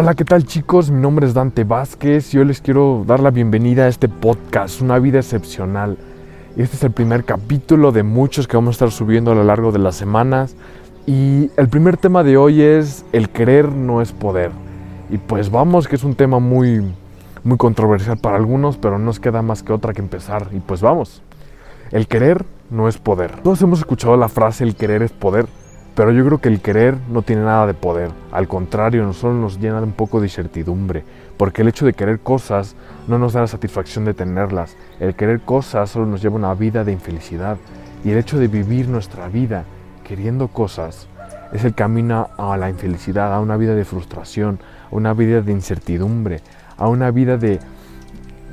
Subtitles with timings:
[0.00, 0.92] Hola, ¿qué tal chicos?
[0.92, 4.80] Mi nombre es Dante Vázquez y hoy les quiero dar la bienvenida a este podcast,
[4.80, 5.98] Una vida excepcional.
[6.56, 9.72] Este es el primer capítulo de muchos que vamos a estar subiendo a lo largo
[9.72, 10.54] de las semanas.
[11.04, 14.52] Y el primer tema de hoy es el querer no es poder.
[15.10, 16.94] Y pues vamos, que es un tema muy,
[17.42, 20.46] muy controversial para algunos, pero no nos queda más que otra que empezar.
[20.52, 21.22] Y pues vamos,
[21.90, 23.40] el querer no es poder.
[23.42, 25.46] Todos hemos escuchado la frase el querer es poder.
[25.98, 28.12] Pero yo creo que el querer no tiene nada de poder.
[28.30, 31.02] Al contrario, solo nos llena un poco de incertidumbre.
[31.36, 32.76] Porque el hecho de querer cosas
[33.08, 34.76] no nos da la satisfacción de tenerlas.
[35.00, 37.56] El querer cosas solo nos lleva a una vida de infelicidad.
[38.04, 39.64] Y el hecho de vivir nuestra vida
[40.04, 41.08] queriendo cosas
[41.52, 44.60] es el camino a la infelicidad, a una vida de frustración,
[44.92, 46.42] a una vida de incertidumbre,
[46.76, 47.58] a una vida de,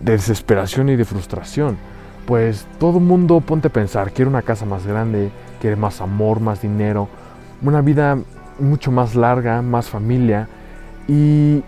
[0.00, 1.76] de desesperación y de frustración.
[2.24, 6.62] Pues todo mundo ponte a pensar, quiere una casa más grande, quiere más amor, más
[6.62, 7.08] dinero,
[7.62, 8.18] una vida
[8.58, 10.48] mucho más larga, más familia.
[11.08, 11.62] Y,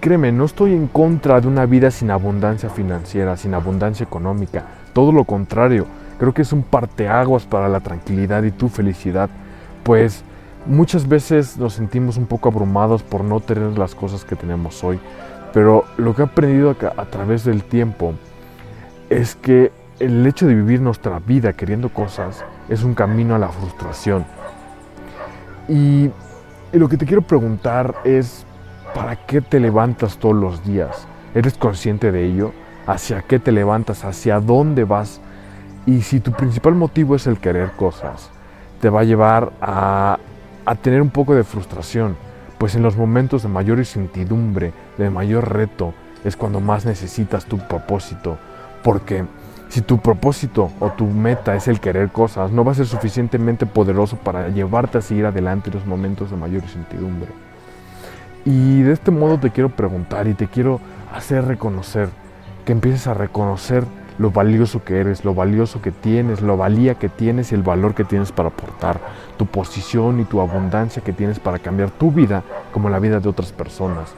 [0.00, 4.64] créeme, no estoy en contra de una vida sin abundancia financiera, sin abundancia económica.
[4.92, 5.86] Todo lo contrario,
[6.18, 9.28] creo que es un parteaguas para la tranquilidad y tu felicidad.
[9.82, 10.22] Pues
[10.66, 14.98] muchas veces nos sentimos un poco abrumados por no tener las cosas que tenemos hoy.
[15.52, 18.14] Pero lo que he aprendido a, a través del tiempo
[19.08, 23.48] es que el hecho de vivir nuestra vida queriendo cosas es un camino a la
[23.48, 24.26] frustración
[25.68, 26.10] y,
[26.72, 28.44] lo que te quiero preguntar es,
[28.94, 31.06] ¿para qué te levantas todos los días?
[31.34, 32.52] ¿Eres consciente de ello?
[32.86, 34.04] ¿Hacia qué te levantas?
[34.04, 35.20] ¿Hacia dónde vas?
[35.86, 38.30] Y si tu principal motivo es el querer cosas,
[38.80, 40.18] te va a llevar a,
[40.64, 42.16] a tener un poco de frustración,
[42.58, 47.58] pues en los momentos de mayor incertidumbre, de mayor reto, es cuando más necesitas tu
[47.58, 48.36] propósito,
[48.82, 49.24] porque
[49.68, 53.66] si tu propósito o tu meta es el querer cosas, no va a ser suficientemente
[53.66, 57.28] poderoso para llevarte a seguir adelante en los momentos de mayor incertidumbre.
[58.44, 60.80] Y de este modo te quiero preguntar y te quiero
[61.12, 62.08] hacer reconocer,
[62.64, 63.84] que empieces a reconocer
[64.18, 67.94] lo valioso que eres, lo valioso que tienes, lo valía que tienes y el valor
[67.94, 69.00] que tienes para aportar,
[69.36, 72.42] tu posición y tu abundancia que tienes para cambiar tu vida
[72.72, 74.14] como la vida de otras personas.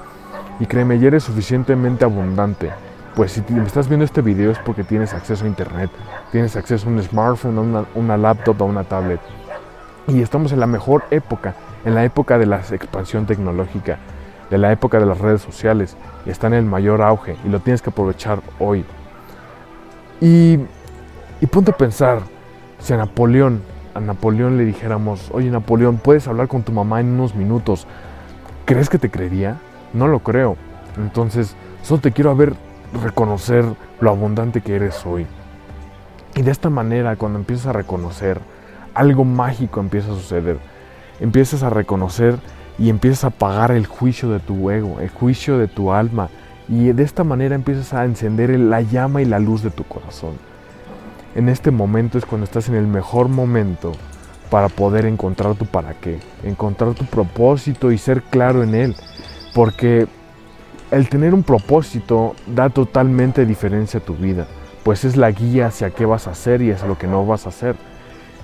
[0.60, 2.70] Y créeme, ya eres suficientemente abundante
[3.18, 5.90] pues si me estás viendo este video es porque tienes acceso a internet,
[6.30, 9.18] tienes acceso a un smartphone, a una, una laptop, a una tablet.
[10.06, 13.98] Y estamos en la mejor época, en la época de la expansión tecnológica,
[14.50, 15.96] de la época de las redes sociales.
[16.26, 18.84] Está en el mayor auge y lo tienes que aprovechar hoy.
[20.20, 20.60] Y,
[21.40, 22.20] y ponte a pensar,
[22.78, 23.62] si a Napoleón,
[23.96, 27.88] a Napoleón le dijéramos, oye Napoleón, puedes hablar con tu mamá en unos minutos,
[28.64, 29.56] ¿crees que te creería?
[29.92, 30.56] No lo creo.
[30.96, 33.64] Entonces, solo te quiero ver reconocer
[34.00, 35.26] lo abundante que eres hoy.
[36.34, 38.40] Y de esta manera, cuando empiezas a reconocer,
[38.94, 40.58] algo mágico empieza a suceder.
[41.20, 42.38] Empiezas a reconocer
[42.78, 46.28] y empiezas a apagar el juicio de tu ego, el juicio de tu alma.
[46.68, 50.34] Y de esta manera empiezas a encender la llama y la luz de tu corazón.
[51.34, 53.92] En este momento es cuando estás en el mejor momento
[54.50, 58.96] para poder encontrar tu para qué, encontrar tu propósito y ser claro en él.
[59.54, 60.06] Porque
[60.90, 64.46] el tener un propósito da totalmente diferencia a tu vida,
[64.84, 67.46] pues es la guía hacia qué vas a hacer y hacia lo que no vas
[67.46, 67.76] a hacer.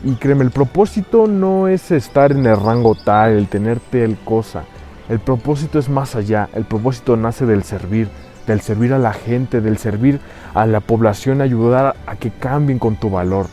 [0.04, 4.64] Y créeme, el propósito no es estar en el rango tal, el tener tal cosa.
[5.08, 6.48] El propósito es más allá.
[6.54, 8.08] El propósito nace del servir,
[8.46, 10.20] del servir a la gente, del servir
[10.52, 13.46] a la población, ayudar a que cambien con tu valor.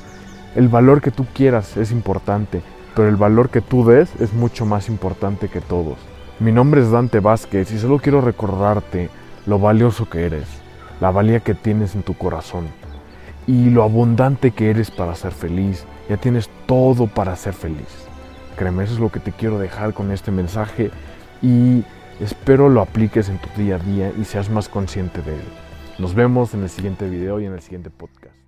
[0.55, 2.61] El valor que tú quieras es importante,
[2.95, 5.97] pero el valor que tú des es mucho más importante que todos.
[6.41, 9.11] Mi nombre es Dante Vázquez y solo quiero recordarte
[9.45, 10.47] lo valioso que eres,
[10.99, 12.65] la valía que tienes en tu corazón
[13.45, 15.85] y lo abundante que eres para ser feliz.
[16.09, 18.07] Ya tienes todo para ser feliz.
[18.55, 20.89] Créeme, eso es lo que te quiero dejar con este mensaje
[21.43, 21.83] y
[22.19, 25.45] espero lo apliques en tu día a día y seas más consciente de él.
[25.99, 28.40] Nos vemos en el siguiente video y en el siguiente podcast.